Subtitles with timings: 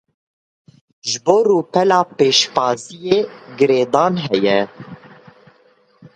[1.07, 3.19] Ji bo rûpela pêşbaziyê
[3.57, 4.59] girêdan heye.